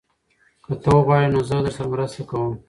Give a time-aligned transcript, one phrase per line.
[0.63, 2.53] که ته وغواړې نو زه درسره مرسته کوم.